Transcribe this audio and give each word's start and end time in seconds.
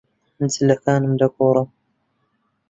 جلەکانم 0.53 1.13
دەگۆڕم. 1.21 1.67